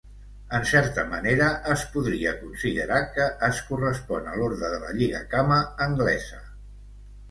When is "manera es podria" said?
1.11-2.33